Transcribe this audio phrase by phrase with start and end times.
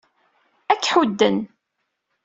[0.71, 1.37] Ad k-ḥudden.